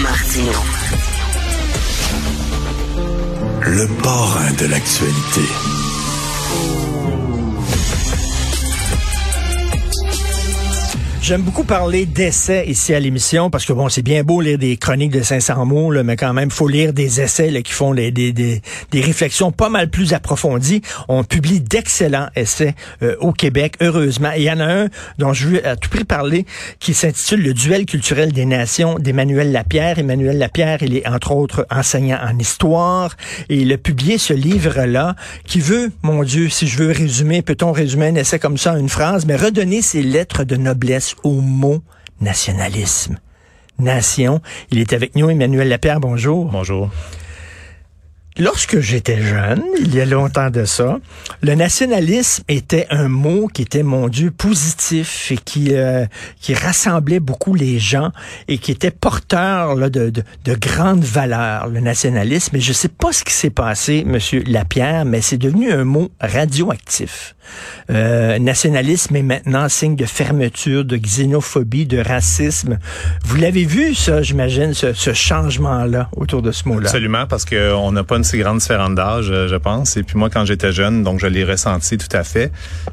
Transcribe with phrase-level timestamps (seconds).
[0.00, 0.52] Martino.
[3.60, 5.91] Le parrain de l'actualité.
[11.22, 14.76] J'aime beaucoup parler d'essais ici à l'émission parce que bon, c'est bien beau lire des
[14.76, 17.94] chroniques de 500 mots, là, mais quand même, faut lire des essais là, qui font
[17.94, 18.60] des, des, des,
[18.90, 20.82] des, réflexions pas mal plus approfondies.
[21.06, 22.74] On publie d'excellents essais
[23.04, 24.32] euh, au Québec, heureusement.
[24.36, 24.88] Il y en a un
[25.18, 26.44] dont je veux à tout prix parler
[26.80, 30.00] qui s'intitule Le duel culturel des nations d'Emmanuel Lapierre.
[30.00, 33.16] Emmanuel Lapierre, il est entre autres enseignant en histoire
[33.48, 35.14] et il a publié ce livre-là
[35.46, 38.76] qui veut, mon Dieu, si je veux résumer, peut-on résumer un essai comme ça en
[38.76, 41.82] une phrase, mais redonner ses lettres de noblesse au mot
[42.20, 43.18] nationalisme.
[43.78, 44.40] Nation.
[44.70, 46.46] Il est avec nous, Emmanuel Lapierre, bonjour.
[46.46, 46.90] Bonjour.
[48.38, 50.98] Lorsque j'étais jeune, il y a longtemps de ça,
[51.42, 56.06] le nationalisme était un mot qui était, mon Dieu, positif et qui, euh,
[56.40, 58.10] qui rassemblait beaucoup les gens
[58.48, 62.56] et qui était porteur là, de, de, de, grandes valeurs, le nationalisme.
[62.56, 66.10] Et je sais pas ce qui s'est passé, Monsieur Lapierre, mais c'est devenu un mot
[66.18, 67.34] radioactif.
[67.90, 72.78] Euh, nationalisme est maintenant signe de fermeture, de xénophobie, de racisme.
[73.24, 76.86] Vous l'avez vu, ça, j'imagine, ce, ce changement-là autour de ce mot-là.
[76.86, 79.96] Absolument, parce qu'on n'a pas une si grande différence d'âge, euh, je pense.
[79.96, 82.52] Et puis moi, quand j'étais jeune, donc je l'ai ressenti tout à fait.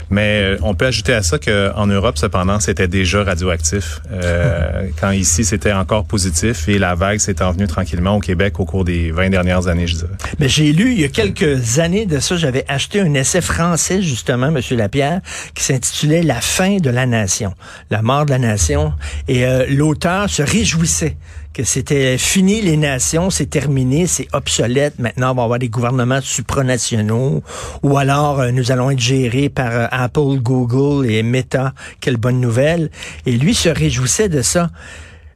[0.10, 4.02] Mais euh, on peut ajouter à ça qu'en Europe, cependant, c'était déjà radioactif.
[4.12, 8.66] Euh, quand ici, c'était encore positif et la vague s'est envenue tranquillement au Québec au
[8.66, 10.18] cours des 20 dernières années, je dirais.
[10.40, 14.02] Mais j'ai lu il y a quelques années de ça, j'avais acheté un essai français,
[14.02, 15.22] justement, Monsieur Lapierre,
[15.54, 17.54] qui s'intitulait La fin de la nation,
[17.92, 18.94] la mort de la nation.
[19.28, 21.18] Et euh, l'auteur se réjouissait
[21.54, 25.00] que c'était fini les nations, c'est terminé, c'est obsolète.
[25.00, 27.44] Maintenant, on va avoir des gouvernements supranationaux
[27.84, 31.74] ou alors euh, nous allons être gérés par euh, Apple, Google et Meta.
[32.00, 32.90] Quelle bonne nouvelle.
[33.26, 34.70] Et lui se réjouissait de ça.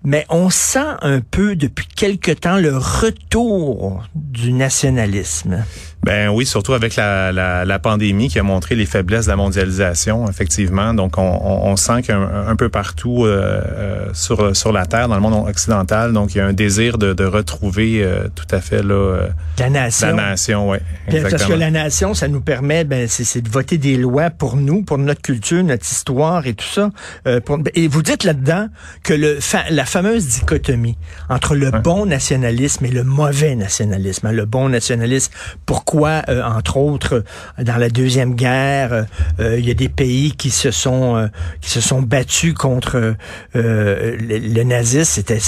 [0.06, 5.64] Mais on sent un peu depuis quelque temps le retour du nationalisme.
[6.04, 9.38] Ben oui, surtout avec la, la, la, pandémie qui a montré les faiblesses de la
[9.38, 10.94] mondialisation, effectivement.
[10.94, 15.16] Donc, on, on, sent qu'un un peu partout euh, euh, sur sur la terre, dans
[15.16, 18.60] le monde occidental, donc il y a un désir de, de retrouver euh, tout à
[18.60, 19.28] fait là euh,
[19.58, 20.08] la nation.
[20.08, 20.78] La nation, oui.
[21.10, 24.84] Parce que la nation, ça nous permet, ben, c'est de voter des lois pour nous,
[24.84, 26.90] pour notre culture, notre histoire et tout ça.
[27.46, 28.68] Pour, et vous dites là-dedans
[29.04, 30.98] que le la fameuse dichotomie
[31.30, 34.28] entre le bon nationalisme et le mauvais nationalisme.
[34.28, 35.32] Hein, le bon nationalisme,
[35.66, 37.24] pourquoi euh, entre autres,
[37.62, 39.06] dans la deuxième guerre,
[39.40, 41.28] euh, il y a des pays qui se sont euh,
[41.62, 43.16] qui se sont battus contre
[43.54, 45.04] le, le, nazisme.
[45.04, 45.40] C'était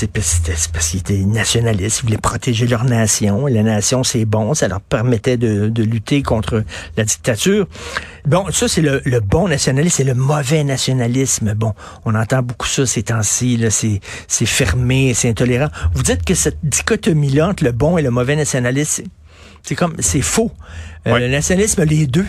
[0.74, 3.48] parce qu'ils étaient nationalistes, ils voulaient protéger leur nation.
[3.48, 6.64] La nation, c'est bon, ça leur permettait de, de, lutter contre
[6.98, 7.68] la dictature.
[8.26, 11.54] Bon, ça c'est le, le, bon nationalisme, c'est le mauvais nationalisme.
[11.54, 11.74] Bon,
[12.06, 13.60] on entend beaucoup ça ces temps-ci.
[14.28, 15.70] C'est fermé, c'est intolérant.
[15.94, 19.04] Vous dites que cette dichotomie-là entre le bon et le mauvais nationalisme,
[19.66, 20.52] c'est comme, c'est faux.
[21.08, 22.26] Euh, Le nationalisme, les deux.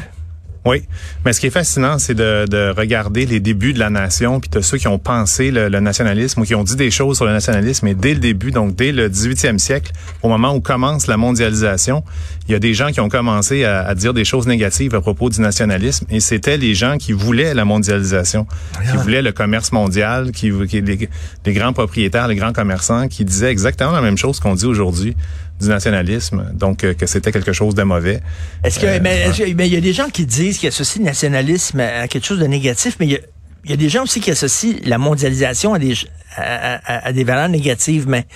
[0.65, 0.83] Oui,
[1.25, 4.51] mais ce qui est fascinant, c'est de, de, regarder les débuts de la nation, puis
[4.51, 7.25] de ceux qui ont pensé le, le, nationalisme ou qui ont dit des choses sur
[7.25, 7.87] le nationalisme.
[7.87, 9.93] Et dès le début, donc dès le 18e siècle,
[10.25, 12.03] au moment où commence la mondialisation,
[12.49, 15.01] il y a des gens qui ont commencé à, à dire des choses négatives à
[15.01, 16.05] propos du nationalisme.
[16.11, 18.49] Et c'était les gens qui voulaient la mondialisation,
[18.91, 21.09] qui voulaient le commerce mondial, qui, qui les,
[21.45, 25.15] les grands propriétaires, les grands commerçants, qui disaient exactement la même chose qu'on dit aujourd'hui
[25.61, 28.21] du nationalisme, donc euh, que c'était quelque chose de mauvais.
[28.65, 31.81] Est-ce que, euh, mais, il y a des gens qui disent qu'ils associent le nationalisme
[31.81, 33.21] à quelque chose de négatif, mais il y a,
[33.67, 35.95] y a des gens aussi qui associent la mondialisation à des,
[36.37, 38.27] à, à, des valeurs négatives, mais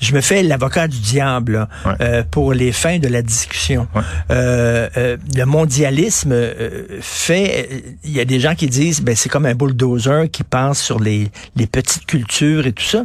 [0.00, 1.68] je me fais l'avocat du diable
[2.00, 3.88] euh, pour les fins de la discussion.
[4.30, 9.28] Euh, euh, le mondialisme euh, fait, il y a des gens qui disent, ben c'est
[9.28, 13.04] comme un bulldozer qui pense sur les, les petites cultures et tout ça.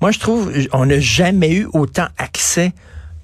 [0.00, 2.72] Moi, je trouve, on n'a jamais eu autant accès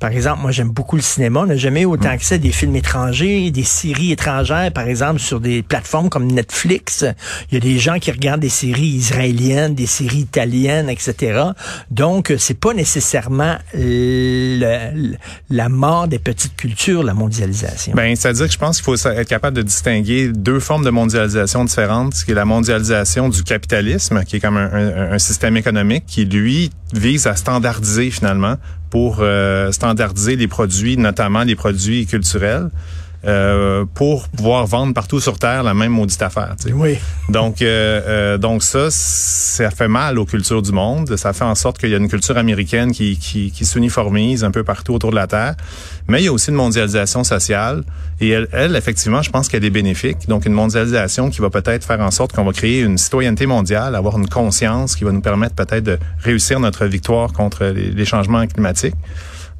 [0.00, 1.40] par exemple, moi j'aime beaucoup le cinéma.
[1.40, 5.40] On n'a jamais autant accès à des films étrangers, des séries étrangères, par exemple, sur
[5.40, 7.04] des plateformes comme Netflix.
[7.50, 11.42] Il y a des gens qui regardent des séries israéliennes, des séries italiennes, etc.
[11.90, 17.92] Donc, c'est pas nécessairement la mort des petites cultures, la mondialisation.
[17.94, 21.62] Ben, c'est-à-dire que je pense qu'il faut être capable de distinguer deux formes de mondialisation
[21.64, 26.04] différentes, ce qui est la mondialisation du capitalisme, qui est comme un, un système économique
[26.06, 28.56] qui, lui, vise à standardiser finalement
[28.90, 32.68] pour euh, standardiser les produits, notamment les produits culturels.
[33.26, 36.54] Euh, pour pouvoir vendre partout sur terre la même maudite affaire.
[36.58, 36.72] Tu sais.
[36.72, 36.96] Oui.
[37.28, 41.14] Donc, euh, euh, donc ça, ça fait mal aux cultures du monde.
[41.16, 44.50] Ça fait en sorte qu'il y a une culture américaine qui, qui, qui s'uniformise un
[44.50, 45.54] peu partout autour de la terre.
[46.08, 47.84] Mais il y a aussi une mondialisation sociale.
[48.22, 50.26] Et elle, elle effectivement, je pense qu'elle est bénéfique.
[50.26, 53.96] Donc, une mondialisation qui va peut-être faire en sorte qu'on va créer une citoyenneté mondiale,
[53.96, 58.04] avoir une conscience qui va nous permettre peut-être de réussir notre victoire contre les, les
[58.06, 58.96] changements climatiques.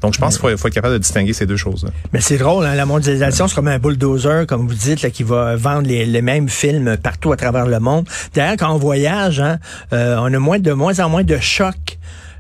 [0.01, 1.85] Donc, je pense qu'il faut, faut, être capable de distinguer ces deux choses.
[1.85, 1.91] -là.
[2.13, 5.23] Mais c'est drôle, hein, la mondialisation, c'est comme un bulldozer, comme vous dites, là, qui
[5.23, 8.07] va vendre les, les, mêmes films partout à travers le monde.
[8.35, 9.59] D'ailleurs, quand on voyage, hein,
[9.93, 11.99] euh, on a moins de moins en moins de chocs.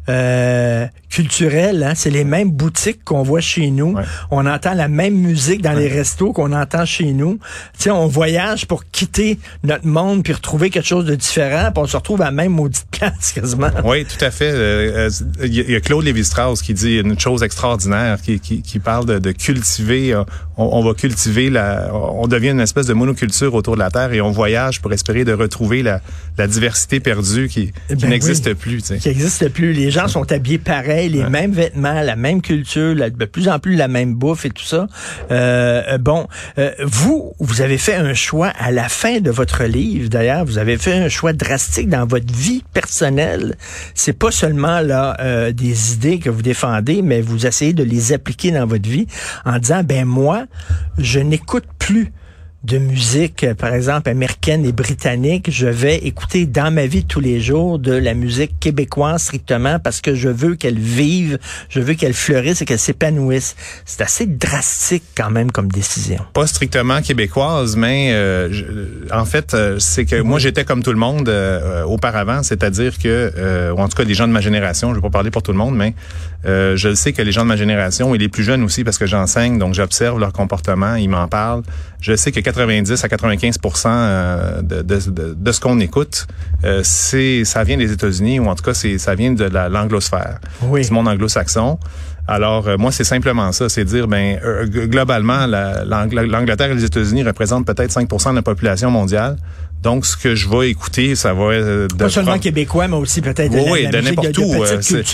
[0.08, 1.93] Euh, culturel, hein?
[1.97, 3.94] c'est les mêmes boutiques qu'on voit chez nous.
[3.94, 4.05] Ouais.
[4.31, 5.81] On entend la même musique dans ouais.
[5.81, 7.41] les restos qu'on entend chez nous.
[7.76, 11.87] sais, on voyage pour quitter notre monde puis retrouver quelque chose de différent, puis on
[11.87, 13.70] se retrouve à la même maudite place quasiment.
[13.85, 14.52] Oui, tout à fait.
[14.52, 15.11] Euh,
[15.43, 19.05] il euh, y a Claude Lévi-Strauss qui dit une chose extraordinaire, qui, qui, qui parle
[19.06, 20.14] de, de cultiver.
[20.56, 24.12] On, on, va cultiver la, on devient une espèce de monoculture autour de la terre
[24.12, 26.00] et on voyage pour espérer de retrouver la,
[26.38, 28.82] la diversité perdue qui, qui ben n'existe oui, plus.
[29.00, 29.73] Qui n'existe plus.
[29.73, 31.31] Les gens sont habillés pareil les ouais.
[31.31, 34.64] mêmes vêtements, la même culture, la, de plus en plus la même bouffe et tout
[34.64, 34.87] ça.
[35.31, 36.26] Euh, bon,
[36.58, 40.58] euh, vous, vous avez fait un choix à la fin de votre livre, d'ailleurs, vous
[40.58, 43.56] avez fait un choix drastique dans votre vie personnelle.
[43.94, 48.12] C'est pas seulement là euh, des idées que vous défendez, mais vous essayez de les
[48.12, 49.06] appliquer dans votre vie
[49.44, 50.44] en disant, ben moi,
[50.98, 52.12] je n'écoute plus
[52.64, 57.20] de musique, par exemple, américaine et britannique, je vais écouter dans ma vie de tous
[57.20, 61.38] les jours de la musique québécoise strictement parce que je veux qu'elle vive,
[61.70, 63.56] je veux qu'elle fleurisse et qu'elle s'épanouisse.
[63.86, 66.18] C'est assez drastique quand même comme décision.
[66.34, 68.64] Pas strictement québécoise, mais euh, je,
[69.10, 70.22] en fait, euh, c'est que oui.
[70.22, 74.04] moi j'étais comme tout le monde euh, auparavant, c'est-à-dire que, euh, ou en tout cas
[74.04, 75.94] des gens de ma génération, je vais pas parler pour tout le monde, mais
[76.46, 78.84] euh, je le sais que les gens de ma génération et les plus jeunes aussi
[78.84, 81.62] parce que j'enseigne, donc j'observe leur comportement, ils m'en parlent.
[82.00, 86.26] Je sais que 90 à 95 euh, de, de, de, de ce qu'on écoute,
[86.64, 90.41] euh, c'est ça vient des États-Unis ou en tout cas c'est ça vient de l'anglosphère,
[90.62, 90.82] oui.
[90.82, 91.79] du monde anglo-saxon.
[92.26, 97.25] Alors euh, moi c'est simplement ça, c'est dire ben euh, globalement l'Angleterre et les États-Unis
[97.25, 99.37] représentent peut-être 5% de la population mondiale.
[99.82, 101.97] Donc, ce que je vais écouter, ça va être...
[101.97, 104.65] Pas seulement québécois, mais aussi peut-être oui, oui, de, de n'importe où.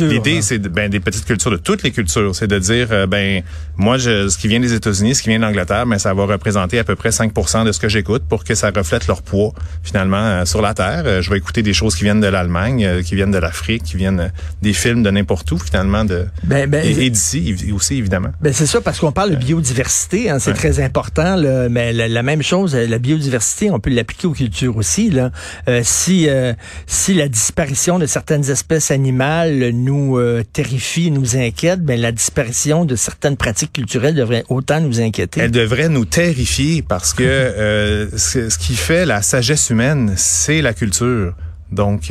[0.07, 0.43] L'idée, hein.
[0.43, 2.35] c'est ben, des petites cultures, de toutes les cultures.
[2.35, 3.43] C'est de dire, euh, ben
[3.77, 6.79] moi, je, ce qui vient des États-Unis, ce qui vient d'Angleterre, mais ça va représenter
[6.79, 9.53] à peu près 5% de ce que j'écoute pour que ça reflète leur poids,
[9.83, 11.03] finalement, euh, sur la Terre.
[11.05, 13.85] Euh, je vais écouter des choses qui viennent de l'Allemagne, euh, qui viennent de l'Afrique,
[13.85, 14.29] qui viennent euh,
[14.63, 18.31] des films de n'importe où, finalement, de ben, ben, et, et d'ici aussi, évidemment.
[18.41, 22.09] Ben, c'est ça, parce qu'on parle de biodiversité, hein, c'est très important, là, mais la,
[22.09, 25.31] la, même chose, la biodiversité, on peut l'appliquer aux cultures aussi, là.
[25.69, 26.53] Euh, si euh,
[26.87, 32.85] si la disparition de certaines espèces animales nous euh, terrifie, nous inquiète, ben la disparition
[32.85, 35.41] de certaines pratiques culturelles devrait autant nous inquiéter.
[35.41, 40.73] Elle devrait nous terrifier parce que ce, ce, qui fait la sagesse humaine, c'est la
[40.73, 41.35] culture.
[41.71, 42.11] Donc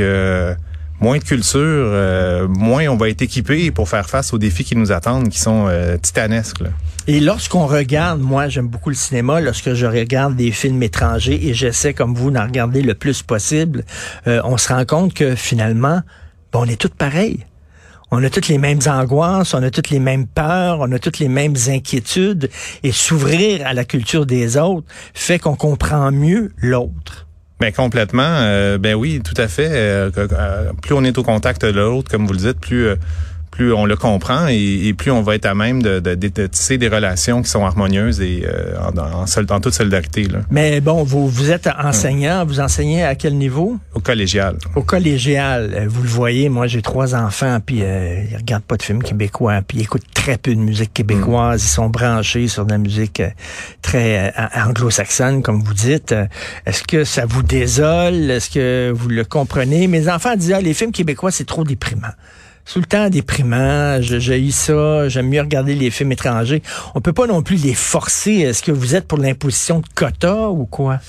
[1.00, 4.76] moins de culture, euh, moins on va être équipé pour faire face aux défis qui
[4.76, 6.62] nous attendent, qui sont euh, titanesques.
[6.62, 6.70] Là.
[7.08, 11.54] Et lorsqu'on regarde, moi j'aime beaucoup le cinéma, lorsque je regarde des films étrangers et
[11.54, 13.84] j'essaie comme vous d'en regarder le plus possible,
[14.28, 16.02] euh, on se rend compte que finalement,
[16.52, 17.46] bon, on est tous pareils.
[18.12, 21.20] On a toutes les mêmes angoisses, on a toutes les mêmes peurs, on a toutes
[21.20, 22.50] les mêmes inquiétudes.
[22.84, 27.26] Et s'ouvrir à la culture des autres fait qu'on comprend mieux l'autre.
[27.60, 28.24] Ben complètement.
[28.24, 29.70] Euh, ben oui, tout à fait.
[29.72, 32.90] Euh, euh, plus on est au contact de l'autre, comme vous le dites, plus
[33.56, 36.28] plus on le comprend et, et, plus on va être à même de, de, de,
[36.28, 40.24] de tisser des relations qui sont harmonieuses et euh, en, en, sol, en, toute solidarité.
[40.24, 40.40] Là.
[40.52, 42.48] Mais bon, vous, vous êtes enseignant, hum.
[42.50, 43.78] vous enseignez à quel niveau?
[43.94, 44.58] Au collégial.
[44.76, 45.88] Au collégial.
[45.88, 49.62] Vous le voyez, moi j'ai trois enfants, puis euh, ils regardent pas de films québécois,
[49.66, 51.66] puis ils écoutent très peu de musique québécoise, hum.
[51.66, 53.30] ils sont branchés sur de la musique euh,
[53.82, 56.14] très euh, anglo-saxonne, comme vous dites.
[56.66, 58.30] Est-ce que ça vous désole?
[58.30, 59.88] Est-ce que vous le comprenez?
[59.88, 62.12] Mes enfants disent, ah, les films québécois, c'est trop déprimant
[62.66, 66.62] tout le temps déprimant, j'ai eu ça, j'aime mieux regarder les films étrangers.
[66.96, 68.34] On peut pas non plus les forcer.
[68.34, 71.00] Est-ce que vous êtes pour l'imposition de quotas ou quoi?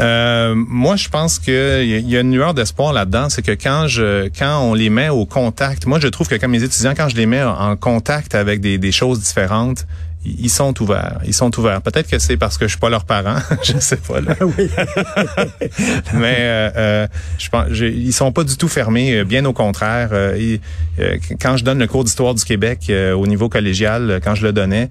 [0.00, 4.28] Euh, moi, je pense qu'il y, a une lueur d'espoir là-dedans, c'est que quand je,
[4.36, 7.16] quand on les met au contact, moi, je trouve que comme mes étudiants, quand je
[7.16, 9.86] les mets en contact avec des choses différentes,
[10.24, 11.20] ils sont ouverts.
[11.24, 11.82] Ils sont ouverts.
[11.82, 14.20] Peut-être que c'est parce que je suis pas leur parent, je sais pas.
[14.20, 14.34] Là.
[14.40, 14.70] oui.
[16.14, 17.06] Mais euh, euh,
[17.38, 19.18] je pense, ils sont pas du tout fermés.
[19.18, 20.10] Euh, bien au contraire.
[20.12, 20.60] Euh, ils,
[21.00, 24.52] euh, quand je donne le cours d'histoire du Québec au niveau collégial, quand je le
[24.52, 24.88] donnais,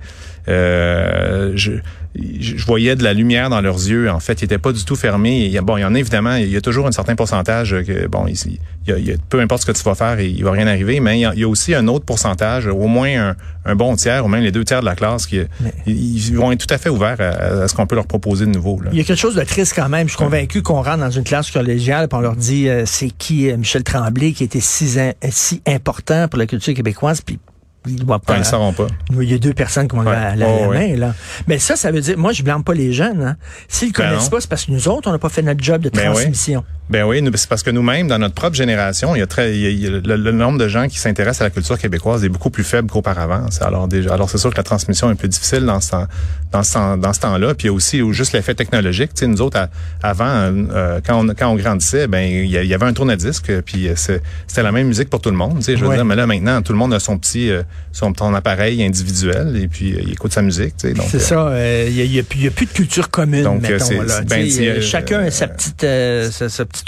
[0.48, 1.80] je,
[2.16, 4.10] je voyais de la lumière dans leurs yeux.
[4.10, 5.46] En fait, ils étaient pas du tout fermés.
[5.46, 7.16] Il y a, bon, il y en a évidemment, il y a toujours un certain
[7.16, 10.44] pourcentage que, bon, ici, il y a, peu importe ce que tu vas faire, il
[10.44, 13.96] va rien arriver, mais il y a, aussi un autre pourcentage, au moins un, bon
[13.96, 15.42] tiers, ou même les deux tiers de la classe, qui
[15.88, 18.80] ils vont être tout à fait ouverts à, ce qu'on peut leur proposer de nouveau.
[18.92, 20.08] Il y a quelque chose de triste quand même.
[20.08, 23.10] Je suis convaincu qu'on rentre dans une classe collégiale et on leur dit euh, c'est
[23.10, 24.98] qui euh, Michel Tremblay qui était si,
[25.30, 27.40] si important pour la culture québécoise, puis
[27.88, 28.38] il doit pas.
[28.38, 28.88] ils pas.
[29.12, 31.14] Il y a deux personnes qui ont la, oh, main, là.
[31.48, 33.38] Mais ça, ça veut dire, moi, je blâme pas les jeunes, hein.
[33.68, 35.82] S'ils ben connaissent pas, c'est parce que nous autres, on n'a pas fait notre job
[35.82, 36.64] de ben transmission.
[36.94, 40.32] Ben oui, c'est parce que nous-mêmes, dans notre propre génération, il y a très, le,
[40.32, 43.48] nombre de gens qui s'intéressent à la culture québécoise est beaucoup plus faible qu'auparavant.
[43.62, 46.06] Alors déjà, alors c'est sûr que la transmission est plus difficile dans ce temps,
[46.52, 47.56] dans ce dans ce temps-là.
[47.56, 49.12] Puis il y a aussi juste l'effet technologique.
[49.16, 49.70] Tu sais, nous autres,
[50.04, 53.96] avant, euh, quand on quand on grandissait, ben il y, avait un tourne-disque, puis euh,
[53.96, 55.58] c'était la même musique pour tout le monde.
[55.58, 57.64] Tu sais, je veux dire, mais là maintenant, tout le monde a son petit, euh,
[57.92, 60.78] son, son appareil individuel et puis il écoute sa musique.
[60.78, 61.52] Tu sais, c'est ça.
[61.88, 63.46] Il y, a, plus de culture commune.
[63.46, 64.48] Donc, mettons, là, ben,
[64.80, 65.82] chacun a sa petite,
[66.30, 66.83] sa petite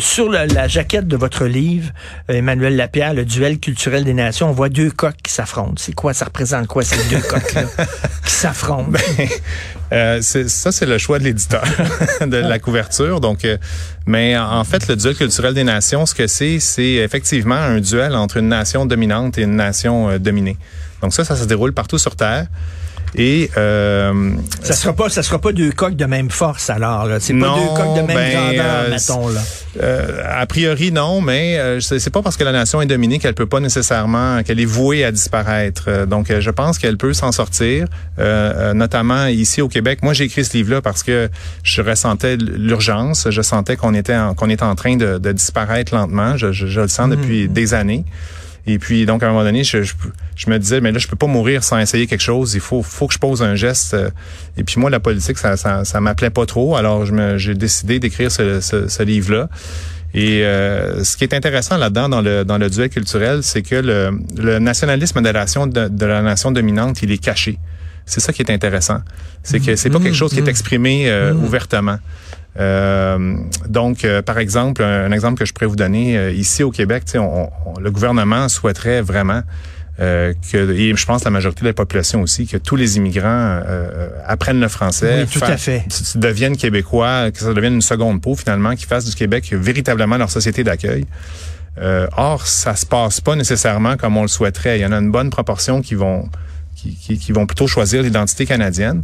[0.00, 1.90] sur la, jaquette de votre livre,
[2.30, 5.74] euh, Emmanuel Lapierre, le duel culturel des nations, on voit deux coqs qui s'affrontent.
[5.76, 7.64] C'est quoi, ça représente quoi ces deux coqs-là
[8.24, 8.90] qui s'affrontent?
[8.90, 9.28] Ben,
[9.92, 11.64] euh, ça, c'est le choix de l'éditeur
[12.20, 13.20] de la couverture.
[13.20, 13.56] Donc, euh,
[14.06, 18.14] mais en fait, le duel culturel des nations, ce que c'est, c'est effectivement un duel
[18.14, 20.56] entre une nation dominante et une nation dominée.
[21.02, 22.46] Donc ça, ça se déroule partout sur Terre.
[23.16, 27.06] Et euh, ça sera pas, ça sera pas deux coques de même force alors.
[27.06, 27.18] Là.
[27.20, 29.40] C'est pas deux coques de même ben, grandeur, euh, mettons là.
[29.80, 33.34] Euh, a priori non, mais euh, c'est pas parce que la nation est dominée qu'elle
[33.34, 35.84] peut pas nécessairement, qu'elle est vouée à disparaître.
[35.88, 37.86] Euh, donc je pense qu'elle peut s'en sortir,
[38.74, 40.00] notamment ici au Québec.
[40.02, 41.28] Moi j'ai écrit ce livre-là parce que
[41.62, 46.36] je ressentais l'urgence, je sentais qu'on était qu'on était en train de, de disparaître lentement.
[46.36, 47.10] Je, je, le sens mmh.
[47.10, 48.04] depuis des années.
[48.66, 49.94] Et puis, donc, à un moment donné, je, je,
[50.48, 52.54] me disais, mais là, je peux pas mourir sans essayer quelque chose.
[52.54, 53.96] Il faut, faut que je pose un geste.
[54.56, 56.76] Et puis, moi, la politique, ça, ça, ça m'appelait pas trop.
[56.76, 57.04] Alors,
[57.36, 59.48] j'ai décidé d'écrire ce, ce, livre-là.
[60.14, 63.76] Et euh, ce qui est intéressant là-dedans, dans le, dans le duel culturel, c'est que
[63.76, 67.58] le, le nationalisme de la, nation, de, la nation dominante, il est caché.
[68.06, 69.02] C'est ça qui est intéressant.
[69.42, 70.48] C'est que c'est pas quelque chose qui est mmh.
[70.48, 71.44] exprimé euh, mmh.
[71.44, 71.98] ouvertement.
[72.58, 73.36] Euh,
[73.68, 77.04] donc, euh, par exemple, un, exemple que je pourrais vous donner, euh, ici au Québec,
[77.14, 79.42] le gouvernement souhaiterait vraiment
[80.00, 83.60] que, et je pense la majorité de la population aussi, que tous les immigrants
[84.26, 85.84] apprennent le français, oui, tout à fait.
[86.14, 90.30] deviennent québécois, que ça devienne une seconde peau finalement, qui fassent du Québec véritablement leur
[90.30, 91.04] société d'accueil.
[92.16, 94.78] or, ça se passe pas nécessairement comme on le souhaiterait.
[94.78, 96.28] Il y en a une bonne proportion qui vont
[96.74, 99.02] qui, qui, qui vont plutôt choisir l'identité canadienne.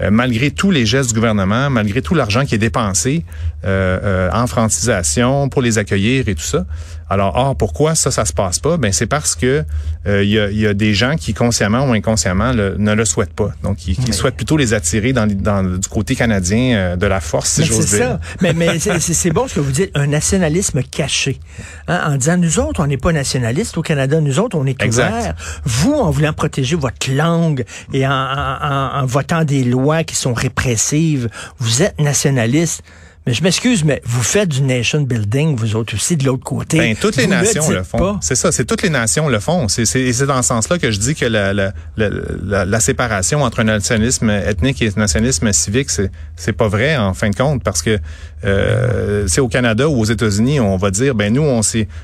[0.00, 3.24] Euh, malgré tous les gestes du gouvernement, malgré tout l'argent qui est dépensé
[3.64, 6.66] euh, euh, en francisation pour les accueillir et tout ça.
[7.10, 8.76] Alors, or, pourquoi ça, ça se passe pas?
[8.76, 9.64] Ben, c'est parce que
[10.06, 13.52] il y, a, des gens qui, consciemment ou inconsciemment, ne le souhaitent pas.
[13.62, 17.64] Donc, qui, souhaitent plutôt les attirer dans, dans du côté canadien de la force, si
[17.64, 17.98] j'ose dire.
[17.98, 18.20] Ça.
[18.40, 21.40] Mais, mais c'est bon ce que vous dites, un nationalisme caché.
[21.88, 24.82] Hein, en disant, nous autres, on n'est pas nationalistes au Canada, nous autres, on est
[24.84, 25.34] ouverts.
[25.64, 30.34] Vous, en voulant protéger votre langue et en, en, en votant des lois qui sont
[30.34, 32.82] répressives, vous êtes nationaliste.
[33.26, 36.76] Mais je m'excuse, mais vous faites du nation building, vous autres aussi, de l'autre côté.
[36.76, 38.18] Ben, toutes les nations le, font.
[38.20, 39.66] C'est ça, c'est toutes les nations le font.
[39.68, 43.64] C'est dans ce sens-là que je dis que la, la, la, la, séparation entre un
[43.64, 45.88] nationalisme ethnique et un nationalisme civique,
[46.36, 47.98] c'est pas vrai en fin de compte, parce que
[48.44, 51.62] euh, c'est au Canada ou aux États-Unis, on va dire, ben nous, on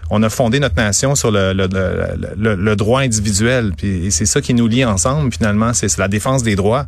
[0.08, 4.54] on a fondé notre nation sur le, le, le droit individuel, puis c'est ça qui
[4.54, 5.30] nous lie ensemble.
[5.34, 6.86] Finalement, c'est la défense des droits.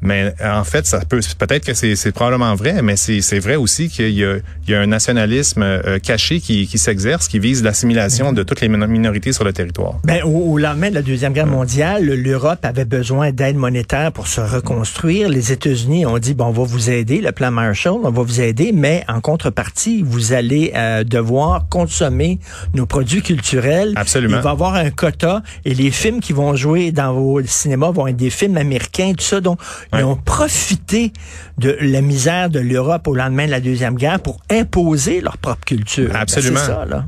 [0.00, 4.10] Mais en fait, ça peut peut-être que c'est probablement vrai, mais c'est vrai aussi qu'il
[4.10, 4.24] y,
[4.68, 8.68] y, a un nationalisme euh, caché qui, qui s'exerce, qui vise l'assimilation de toutes les
[8.68, 9.98] minorités sur le territoire.
[10.04, 14.40] Ben, au, lendemain de la Deuxième Guerre mondiale, l'Europe avait besoin d'aide monétaire pour se
[14.40, 15.28] reconstruire.
[15.28, 18.40] Les États-Unis ont dit, bon, on va vous aider, le plan Marshall, on va vous
[18.40, 22.38] aider, mais en contrepartie, vous allez euh, devoir consommer
[22.74, 23.92] nos produits culturels.
[23.96, 24.38] Absolument.
[24.38, 27.90] Il va y avoir un quota et les films qui vont jouer dans vos cinémas
[27.90, 29.40] vont être des films américains, tout ça.
[29.40, 29.58] Donc,
[29.94, 31.12] ils ont profité
[31.56, 35.64] de la misère de l'Europe au lendemain de la Deuxième Guerre pour imposer leur propre
[35.64, 36.10] culture.
[36.12, 36.60] Ben, Absolument.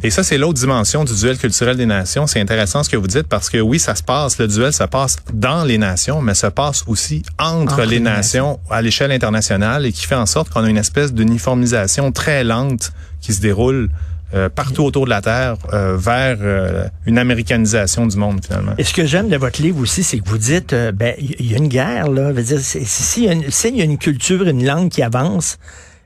[0.02, 2.26] Et ça, c'est l'autre dimension du duel culturel des nations.
[2.26, 4.88] C'est intéressant ce que vous dites parce que oui, ça se passe, le duel, ça
[4.88, 9.92] passe dans les nations, mais ça passe aussi entre, les, nations, à l'échelle internationale et
[9.92, 13.90] qui fait en sorte qu'on a une espèce d'uniformisation très lente qui se déroule
[14.32, 18.72] euh, partout autour de la Terre euh, vers euh, une américanisation du monde finalement.
[18.78, 21.54] Et ce que j'aime de votre livre aussi, c'est que vous dites, ben il y,
[21.54, 25.58] a une guerre là, s'il y, y, a une culture, une langue qui avance,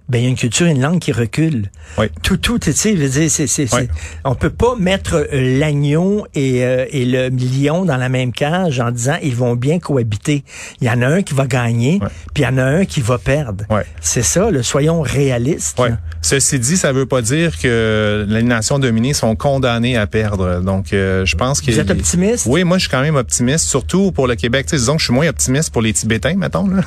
[0.08, 1.70] ben il y a une culture, une langue qui recule.
[1.98, 2.06] Oui.
[2.22, 3.68] Tout, tout, tu sais, je veux dire, c'est, c'est, Oui.
[3.82, 3.88] c'est-
[4.24, 8.80] on peut pas mettre euh, l'agneau et, euh, et le lion dans la même cage
[8.80, 10.44] en disant ils vont bien cohabiter.
[10.80, 12.00] Il y en a un qui va gagner,
[12.34, 13.64] puis il y en a un qui va perdre.
[14.00, 15.80] C'est ça, le soyons réalistes.
[16.20, 20.60] Ceci dit, ça veut pas dire que les nations dominées sont condamnées à perdre.
[20.62, 22.46] Donc, euh, je pense que Vous êtes optimiste?
[22.48, 24.64] Oui, moi, je suis quand même optimiste, surtout pour le Québec.
[24.66, 26.66] Tu sais, disons que je suis moins optimiste pour les Tibétains, mettons.
[26.68, 26.80] Là.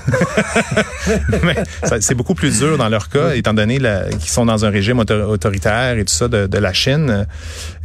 [1.43, 1.55] Mais
[2.01, 3.77] c'est beaucoup plus dur dans leur cas, étant donné
[4.19, 7.25] qu'ils sont dans un régime auto- autoritaire et tout ça de, de la Chine.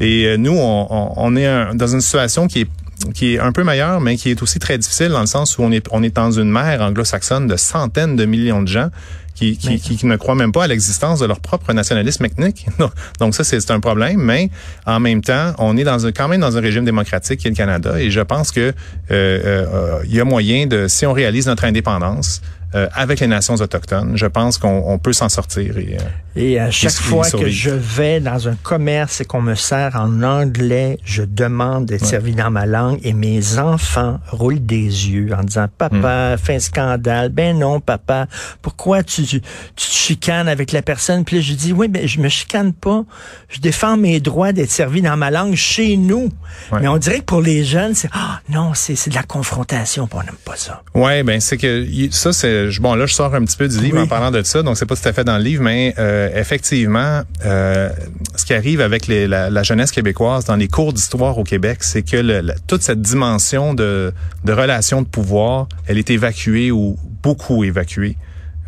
[0.00, 2.66] Et euh, nous, on, on- on est un- dans une situation qui est
[3.14, 5.62] qui est un peu meilleure, mais qui est aussi très difficile dans le sens où
[5.64, 8.90] on est, on est dans une mer anglo-saxonne de centaines de millions de gens
[9.34, 12.24] qui, qui, Mais- qui, qui ne croient même pas à l'existence de leur propre nationalisme
[12.26, 12.66] ethnique.
[13.18, 14.50] Donc ça, c'est un problème, mais
[14.86, 17.50] en même temps, on est dans un, quand même dans un régime démocratique qui est
[17.50, 18.72] le Canada, et je pense que euh,
[19.10, 22.40] euh, euh, il y a moyen de, si on réalise notre indépendance
[22.74, 25.76] euh, avec les nations autochtones, je pense qu'on on peut s'en sortir.
[25.78, 26.02] Et, euh,
[26.36, 30.22] Et à chaque fois que je vais dans un commerce et qu'on me sert en
[30.22, 35.42] anglais, je demande d'être servi dans ma langue et mes enfants roulent des yeux en
[35.44, 37.28] disant papa, fais un scandale.
[37.28, 38.26] Ben non, papa,
[38.62, 41.24] pourquoi tu, tu, tu te chicanes avec la personne?
[41.24, 43.04] Puis là, je dis oui, mais je me chicane pas.
[43.48, 46.30] Je défends mes droits d'être servi dans ma langue chez nous.
[46.70, 46.80] Ouais.
[46.80, 50.18] Mais on dirait que pour les jeunes, c'est ah non, c'est de la confrontation, on
[50.22, 50.82] n'aime pas ça.
[50.94, 53.78] Ouais, ben c'est que ça c'est je- bon là je sors un petit peu du
[53.80, 54.02] livre Oui.
[54.02, 56.28] en parlant de ça, donc c'est pas tout à fait dans le livre, mais euh,
[56.34, 57.88] effectivement, euh,
[58.36, 61.78] ce qui arrive avec les- la, la jeunesse québécoise dans les cours d'histoire au Québec,
[61.82, 64.12] c'est que le- la- toute cette dimension de,
[64.44, 68.16] de relations de pouvoir, elle est évacuée ou beaucoup évacuée.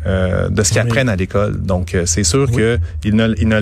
[0.07, 0.87] euh, de ce qu'ils Oui.
[0.87, 1.59] apprennent à l'école.
[1.63, 2.57] Donc, euh, c'est sûr Oui.
[2.57, 3.59] que ne, ne,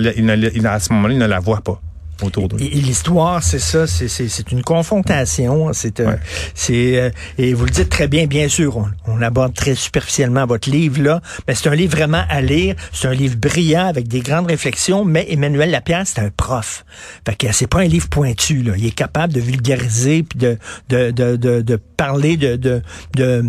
[0.60, 1.80] ne- à ce moment-là, ils ne la voient pas
[2.22, 2.56] autour d'eux.
[2.60, 5.72] Et, et l'histoire, c'est ça, c'est- c'est c'est une confrontation.
[5.72, 6.18] C'est euh, Ouais.
[6.54, 8.76] c'est euh, et vous le dites très bien, bien sûr.
[8.76, 12.74] On, on aborde très superficiellement votre livre là, mais c'est un livre vraiment à lire.
[12.92, 15.04] C'est un livre brillant avec des grandes réflexions.
[15.04, 16.84] Mais Emmanuel Lapierre, c'est un prof.
[17.26, 18.62] Fait que c'est pas un livre pointu.
[18.62, 18.72] Là.
[18.76, 22.82] Il est capable de vulgariser puis de de de de, de parler de de,
[23.16, 23.44] de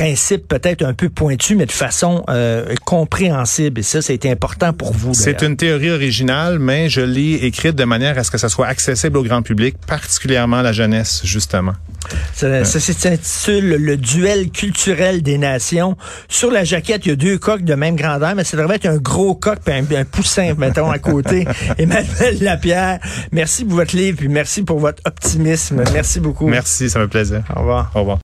[0.00, 3.80] principes peut-être un peu pointus, mais de façon euh, compréhensible.
[3.80, 5.12] Et ça, c'était important pour vous.
[5.12, 8.66] C'est une théorie originale, mais je l'ai écrite de manière à ce que ça soit
[8.66, 11.74] accessible au grand public, particulièrement la jeunesse, justement.
[12.32, 15.98] Ça, ça s'intitule Le duel culturel des nations.
[16.28, 18.86] Sur la jaquette, il y a deux coques de même grandeur, mais ça devrait être
[18.86, 21.46] un gros coq puis un, un poussin, mettons, à côté.
[21.78, 23.00] Emmanuel Lapierre,
[23.32, 25.84] merci pour votre livre, puis merci pour votre optimisme.
[25.92, 26.48] Merci beaucoup.
[26.48, 27.42] Merci, ça me plaisir.
[27.54, 27.92] Au revoir.
[27.94, 28.18] Au revoir.